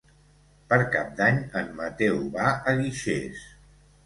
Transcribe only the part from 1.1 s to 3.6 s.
d'Any en Mateu va a Guixers.